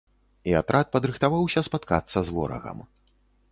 [0.51, 2.85] І атрад падрыхтаваўся спаткацца з ворагам.